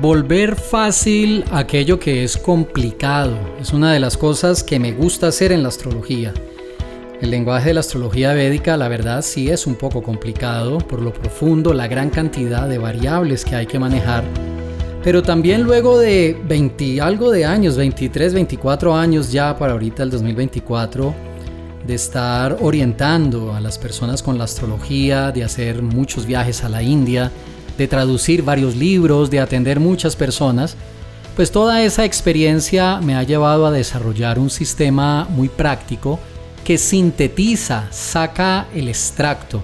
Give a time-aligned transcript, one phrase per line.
[0.00, 5.52] Volver fácil aquello que es complicado es una de las cosas que me gusta hacer
[5.52, 6.32] en la astrología.
[7.20, 11.12] El lenguaje de la astrología védica, la verdad, sí es un poco complicado por lo
[11.12, 14.24] profundo, la gran cantidad de variables que hay que manejar.
[15.04, 20.08] Pero también luego de 20 algo de años, 23, 24 años ya para ahorita el
[20.08, 21.14] 2024,
[21.86, 26.82] de estar orientando a las personas con la astrología, de hacer muchos viajes a la
[26.82, 27.30] India,
[27.80, 30.76] de traducir varios libros, de atender muchas personas,
[31.34, 36.20] pues toda esa experiencia me ha llevado a desarrollar un sistema muy práctico
[36.62, 39.62] que sintetiza, saca el extracto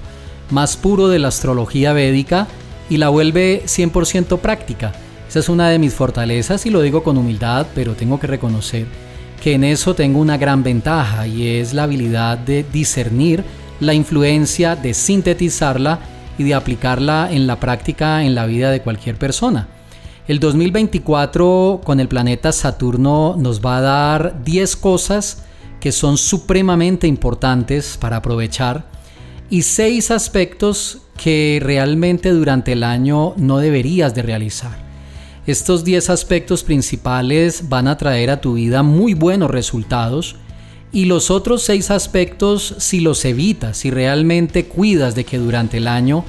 [0.48, 2.46] más puro de la astrología védica
[2.88, 4.92] y la vuelve 100% práctica.
[5.28, 8.86] Esa es una de mis fortalezas y lo digo con humildad, pero tengo que reconocer
[9.42, 13.44] que en eso tengo una gran ventaja y es la habilidad de discernir
[13.78, 19.16] la influencia, de sintetizarla y de aplicarla en la práctica en la vida de cualquier
[19.16, 19.68] persona.
[20.28, 25.44] El 2024 con el planeta Saturno nos va a dar 10 cosas
[25.80, 28.86] que son supremamente importantes para aprovechar
[29.50, 34.84] y 6 aspectos que realmente durante el año no deberías de realizar.
[35.46, 40.34] Estos 10 aspectos principales van a traer a tu vida muy buenos resultados
[40.92, 45.88] y los otros seis aspectos si los evitas, si realmente cuidas de que durante el
[45.88, 46.24] año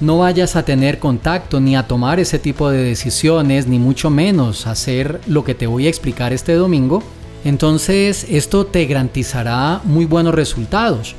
[0.00, 4.66] no vayas a tener contacto ni a tomar ese tipo de decisiones, ni mucho menos
[4.66, 7.02] hacer lo que te voy a explicar este domingo,
[7.44, 11.14] entonces esto te garantizará muy buenos resultados.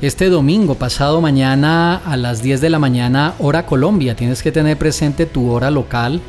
[0.00, 4.76] Este domingo, pasado mañana a las 10 de la mañana, hora Colombia, tienes que tener
[4.76, 6.20] presente tu hora local.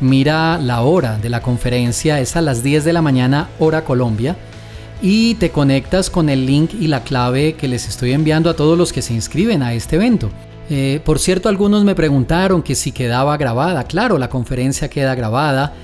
[0.00, 4.36] Mira la hora de la conferencia, es a las 10 de la mañana, hora Colombia
[5.02, 8.78] y te conectas con el link y la clave que les estoy enviando a todos
[8.78, 10.30] los que se inscriben a este evento.
[10.68, 13.84] Eh, por cierto, algunos me preguntaron que si quedaba grabada.
[13.84, 15.74] Claro, la conferencia queda grabada.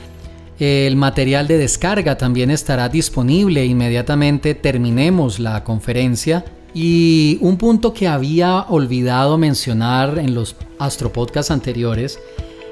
[0.58, 6.44] El material de descarga también estará disponible inmediatamente terminemos la conferencia.
[6.74, 12.19] Y un punto que había olvidado mencionar en los astropodcasts anteriores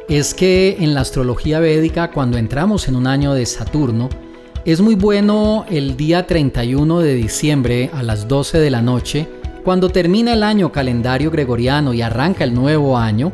[0.09, 4.09] es que en la astrología védica, cuando entramos en un año de Saturno,
[4.65, 9.26] es muy bueno el día 31 de diciembre a las 12 de la noche,
[9.65, 13.32] cuando termina el año calendario gregoriano y arranca el nuevo año,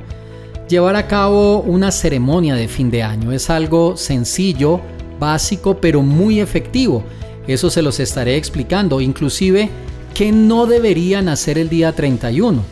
[0.68, 3.32] llevar a cabo una ceremonia de fin de año.
[3.32, 4.80] Es algo sencillo,
[5.18, 7.02] básico, pero muy efectivo.
[7.46, 9.68] Eso se los estaré explicando, inclusive
[10.14, 12.62] que no deberían hacer el día 31.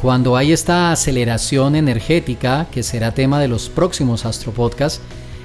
[0.00, 5.00] Cuando hay esta aceleración energética, que será tema de los próximos astropodcasts,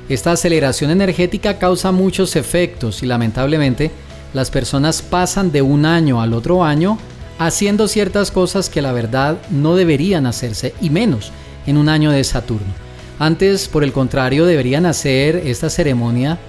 [0.09, 3.91] esta aceleración energética causa muchos efectos y lamentablemente
[4.33, 6.97] las personas pasan de un año al otro año
[7.37, 11.31] haciendo ciertas cosas que la verdad no deberían hacerse y menos
[11.67, 12.73] en un año de Saturno.
[13.19, 16.39] Antes, por el contrario, deberían hacer esta ceremonia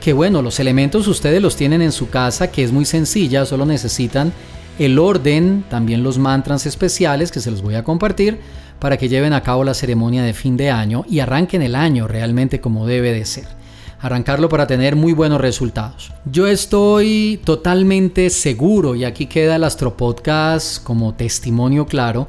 [0.00, 3.66] que bueno, los elementos ustedes los tienen en su casa, que es muy sencilla, solo
[3.66, 4.32] necesitan
[4.78, 8.38] el orden, también los mantras especiales que se los voy a compartir
[8.80, 12.08] para que lleven a cabo la ceremonia de fin de año y arranquen el año
[12.08, 13.46] realmente como debe de ser.
[14.00, 16.10] Arrancarlo para tener muy buenos resultados.
[16.24, 22.26] Yo estoy totalmente seguro, y aquí queda el Astropodcast como testimonio claro,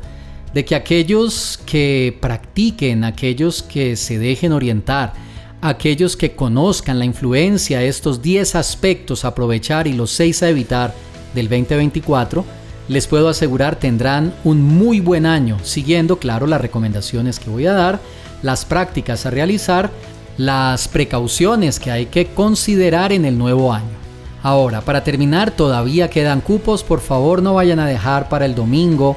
[0.54, 5.14] de que aquellos que practiquen, aquellos que se dejen orientar,
[5.62, 10.50] aquellos que conozcan la influencia de estos 10 aspectos a aprovechar y los 6 a
[10.50, 10.94] evitar
[11.34, 12.44] del 2024,
[12.92, 17.72] les puedo asegurar tendrán un muy buen año, siguiendo, claro, las recomendaciones que voy a
[17.72, 18.02] dar,
[18.42, 19.90] las prácticas a realizar,
[20.36, 23.96] las precauciones que hay que considerar en el nuevo año.
[24.44, 29.16] Ahora, para terminar, todavía quedan cupos, por favor no vayan a dejar para el domingo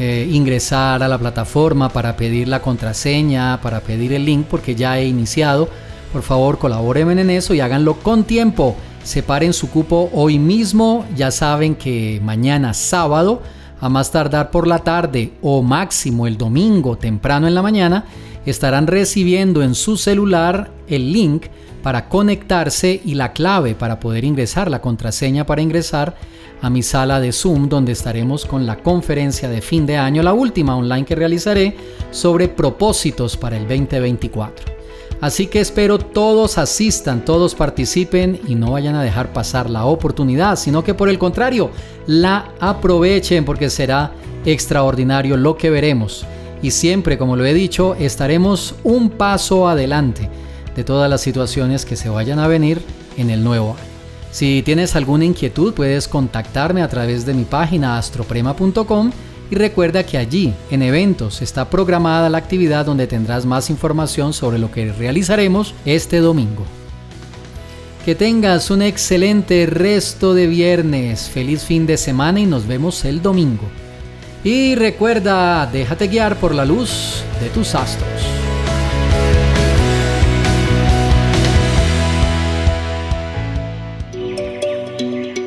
[0.00, 4.98] eh, ingresar a la plataforma para pedir la contraseña, para pedir el link, porque ya
[4.98, 5.68] he iniciado.
[6.12, 11.04] Por favor, colaboren en eso y háganlo con tiempo separen su cupo hoy mismo.
[11.16, 13.42] Ya saben que mañana sábado,
[13.80, 18.04] a más tardar por la tarde o máximo el domingo temprano en la mañana,
[18.46, 21.46] estarán recibiendo en su celular el link
[21.82, 26.16] para conectarse y la clave para poder ingresar, la contraseña para ingresar
[26.60, 30.32] a mi sala de Zoom donde estaremos con la conferencia de fin de año, la
[30.32, 31.76] última online que realizaré
[32.12, 34.71] sobre propósitos para el 2024.
[35.22, 40.56] Así que espero todos asistan, todos participen y no vayan a dejar pasar la oportunidad,
[40.56, 41.70] sino que por el contrario,
[42.08, 44.10] la aprovechen porque será
[44.44, 46.26] extraordinario lo que veremos.
[46.60, 50.28] Y siempre, como lo he dicho, estaremos un paso adelante
[50.74, 52.82] de todas las situaciones que se vayan a venir
[53.16, 53.92] en el nuevo año.
[54.32, 59.12] Si tienes alguna inquietud, puedes contactarme a través de mi página astroprema.com
[59.52, 64.58] y recuerda que allí, en eventos, está programada la actividad donde tendrás más información sobre
[64.58, 66.64] lo que realizaremos este domingo.
[68.06, 73.20] Que tengas un excelente resto de viernes, feliz fin de semana y nos vemos el
[73.20, 73.68] domingo.
[74.42, 78.41] Y recuerda, déjate guiar por la luz de tus astros.